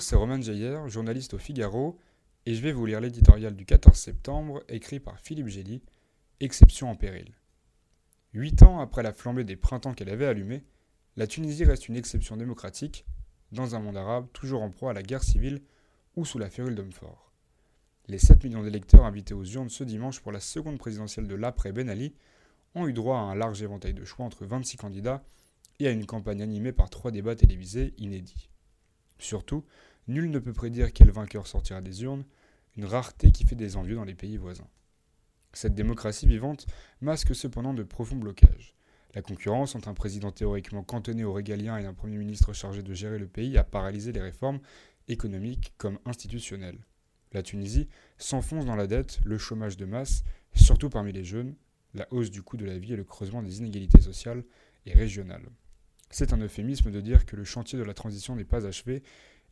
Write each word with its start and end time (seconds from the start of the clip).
C'est 0.00 0.16
Roman 0.16 0.40
Jayer, 0.40 0.80
journaliste 0.88 1.34
au 1.34 1.38
Figaro, 1.38 1.98
et 2.44 2.54
je 2.54 2.60
vais 2.60 2.72
vous 2.72 2.84
lire 2.86 3.00
l'éditorial 3.00 3.54
du 3.56 3.64
14 3.64 3.96
septembre 3.96 4.62
écrit 4.68 5.00
par 5.00 5.18
Philippe 5.20 5.48
Gély, 5.48 5.82
Exception 6.40 6.90
en 6.90 6.96
péril. 6.96 7.34
Huit 8.34 8.62
ans 8.62 8.80
après 8.80 9.02
la 9.02 9.12
flambée 9.12 9.44
des 9.44 9.56
printemps 9.56 9.94
qu'elle 9.94 10.10
avait 10.10 10.26
allumée, 10.26 10.64
la 11.16 11.26
Tunisie 11.26 11.64
reste 11.64 11.88
une 11.88 11.96
exception 11.96 12.36
démocratique 12.36 13.06
dans 13.52 13.74
un 13.74 13.80
monde 13.80 13.96
arabe 13.96 14.26
toujours 14.32 14.62
en 14.62 14.70
proie 14.70 14.90
à 14.90 14.94
la 14.94 15.02
guerre 15.02 15.22
civile 15.22 15.62
ou 16.16 16.24
sous 16.24 16.38
la 16.38 16.50
férule 16.50 16.74
d'hommes 16.74 16.92
forts. 16.92 17.32
Les 18.08 18.18
7 18.18 18.44
millions 18.44 18.62
d'électeurs 18.62 19.04
invités 19.04 19.34
aux 19.34 19.44
urnes 19.44 19.70
ce 19.70 19.84
dimanche 19.84 20.20
pour 20.20 20.32
la 20.32 20.40
seconde 20.40 20.78
présidentielle 20.78 21.26
de 21.26 21.34
l'après 21.34 21.72
Ben 21.72 21.88
Ali 21.88 22.14
ont 22.74 22.86
eu 22.86 22.92
droit 22.92 23.18
à 23.18 23.22
un 23.22 23.34
large 23.34 23.62
éventail 23.62 23.94
de 23.94 24.04
choix 24.04 24.26
entre 24.26 24.44
26 24.44 24.76
candidats 24.76 25.24
et 25.78 25.86
à 25.86 25.90
une 25.90 26.06
campagne 26.06 26.42
animée 26.42 26.72
par 26.72 26.90
trois 26.90 27.10
débats 27.10 27.36
télévisés 27.36 27.94
inédits. 27.98 28.50
Surtout, 29.18 29.64
nul 30.08 30.30
ne 30.30 30.38
peut 30.38 30.52
prédire 30.52 30.92
quel 30.92 31.10
vainqueur 31.10 31.46
sortira 31.46 31.80
des 31.80 32.02
urnes, 32.02 32.24
une 32.76 32.84
rareté 32.84 33.32
qui 33.32 33.44
fait 33.44 33.56
des 33.56 33.76
envieux 33.76 33.96
dans 33.96 34.04
les 34.04 34.14
pays 34.14 34.36
voisins. 34.36 34.68
Cette 35.52 35.74
démocratie 35.74 36.26
vivante 36.26 36.66
masque 37.00 37.34
cependant 37.34 37.72
de 37.72 37.82
profonds 37.82 38.16
blocages. 38.16 38.74
La 39.14 39.22
concurrence 39.22 39.74
entre 39.74 39.88
un 39.88 39.94
président 39.94 40.30
théoriquement 40.30 40.82
cantonné 40.82 41.24
aux 41.24 41.32
régaliens 41.32 41.78
et 41.78 41.86
un 41.86 41.94
Premier 41.94 42.18
ministre 42.18 42.52
chargé 42.52 42.82
de 42.82 42.92
gérer 42.92 43.18
le 43.18 43.26
pays 43.26 43.56
a 43.56 43.64
paralysé 43.64 44.12
les 44.12 44.20
réformes 44.20 44.60
économiques 45.08 45.72
comme 45.78 45.98
institutionnelles. 46.04 46.84
La 47.32 47.42
Tunisie 47.42 47.88
s'enfonce 48.18 48.66
dans 48.66 48.76
la 48.76 48.86
dette, 48.86 49.20
le 49.24 49.38
chômage 49.38 49.78
de 49.78 49.86
masse, 49.86 50.22
surtout 50.54 50.90
parmi 50.90 51.12
les 51.12 51.24
jeunes, 51.24 51.54
la 51.94 52.06
hausse 52.12 52.30
du 52.30 52.42
coût 52.42 52.58
de 52.58 52.66
la 52.66 52.76
vie 52.76 52.92
et 52.92 52.96
le 52.96 53.04
creusement 53.04 53.42
des 53.42 53.58
inégalités 53.58 54.02
sociales 54.02 54.44
et 54.84 54.92
régionales. 54.92 55.48
C'est 56.10 56.32
un 56.32 56.40
euphémisme 56.40 56.90
de 56.90 57.00
dire 57.00 57.26
que 57.26 57.36
le 57.36 57.44
chantier 57.44 57.78
de 57.78 57.84
la 57.84 57.94
transition 57.94 58.36
n'est 58.36 58.44
pas 58.44 58.66
achevé, 58.66 59.02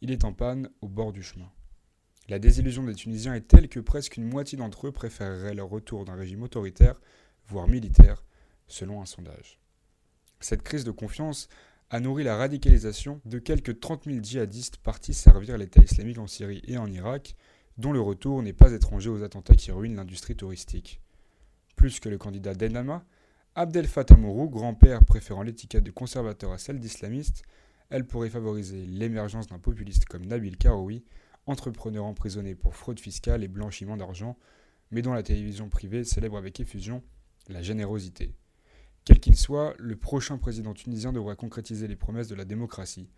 il 0.00 0.10
est 0.10 0.24
en 0.24 0.32
panne 0.32 0.70
au 0.80 0.88
bord 0.88 1.12
du 1.12 1.22
chemin. 1.22 1.50
La 2.28 2.38
désillusion 2.38 2.84
des 2.84 2.94
Tunisiens 2.94 3.34
est 3.34 3.48
telle 3.48 3.68
que 3.68 3.80
presque 3.80 4.16
une 4.16 4.28
moitié 4.28 4.56
d'entre 4.56 4.86
eux 4.86 4.92
préféreraient 4.92 5.54
le 5.54 5.62
retour 5.62 6.04
d'un 6.04 6.14
régime 6.14 6.42
autoritaire, 6.42 7.00
voire 7.46 7.68
militaire, 7.68 8.24
selon 8.66 9.02
un 9.02 9.06
sondage. 9.06 9.58
Cette 10.40 10.62
crise 10.62 10.84
de 10.84 10.90
confiance 10.90 11.48
a 11.90 12.00
nourri 12.00 12.24
la 12.24 12.36
radicalisation 12.36 13.20
de 13.24 13.38
quelques 13.38 13.78
30 13.78 14.04
000 14.04 14.22
djihadistes 14.22 14.78
partis 14.78 15.14
servir 15.14 15.58
l'État 15.58 15.82
islamique 15.82 16.18
en 16.18 16.26
Syrie 16.26 16.62
et 16.66 16.78
en 16.78 16.90
Irak, 16.90 17.36
dont 17.76 17.92
le 17.92 18.00
retour 18.00 18.42
n'est 18.42 18.52
pas 18.52 18.72
étranger 18.72 19.10
aux 19.10 19.22
attentats 19.22 19.54
qui 19.54 19.70
ruinent 19.70 19.96
l'industrie 19.96 20.36
touristique. 20.36 21.00
Plus 21.76 22.00
que 22.00 22.08
le 22.08 22.18
candidat 22.18 22.54
d'Ennama, 22.54 23.04
Abdel 23.56 23.86
Fattah 23.86 24.16
Mourou, 24.16 24.48
grand-père 24.48 25.04
préférant 25.04 25.44
l'étiquette 25.44 25.84
de 25.84 25.92
conservateur 25.92 26.50
à 26.50 26.58
celle 26.58 26.80
d'islamiste, 26.80 27.44
elle 27.88 28.04
pourrait 28.04 28.28
favoriser 28.28 28.84
l'émergence 28.84 29.46
d'un 29.46 29.60
populiste 29.60 30.06
comme 30.06 30.26
Nabil 30.26 30.56
Karoui, 30.56 31.04
entrepreneur 31.46 32.04
emprisonné 32.04 32.56
pour 32.56 32.74
fraude 32.74 32.98
fiscale 32.98 33.44
et 33.44 33.48
blanchiment 33.48 33.96
d'argent, 33.96 34.36
mais 34.90 35.02
dont 35.02 35.12
la 35.12 35.22
télévision 35.22 35.68
privée 35.68 36.02
célèbre 36.02 36.36
avec 36.36 36.58
effusion 36.58 37.04
la 37.48 37.62
générosité. 37.62 38.34
Quel 39.04 39.20
qu'il 39.20 39.36
soit, 39.36 39.74
le 39.78 39.94
prochain 39.94 40.36
président 40.36 40.74
tunisien 40.74 41.12
devra 41.12 41.36
concrétiser 41.36 41.86
les 41.86 41.94
promesses 41.94 42.26
de 42.26 42.34
la 42.34 42.44
démocratie, 42.44 43.08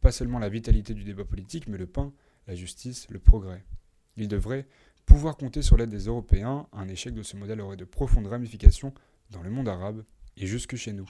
pas 0.00 0.10
seulement 0.10 0.38
la 0.38 0.48
vitalité 0.48 0.94
du 0.94 1.04
débat 1.04 1.26
politique, 1.26 1.68
mais 1.68 1.76
le 1.76 1.86
pain, 1.86 2.14
la 2.46 2.54
justice, 2.54 3.08
le 3.10 3.18
progrès. 3.18 3.62
Il 4.16 4.28
devrait 4.28 4.66
pouvoir 5.04 5.36
compter 5.36 5.60
sur 5.60 5.76
l'aide 5.76 5.90
des 5.90 6.06
Européens, 6.06 6.66
un 6.72 6.88
échec 6.88 7.12
de 7.12 7.22
ce 7.22 7.36
modèle 7.36 7.60
aurait 7.60 7.76
de 7.76 7.84
profondes 7.84 8.28
ramifications 8.28 8.94
dans 9.32 9.42
le 9.42 9.50
monde 9.50 9.68
arabe 9.68 10.04
et 10.36 10.46
jusque 10.46 10.76
chez 10.76 10.92
nous. 10.92 11.08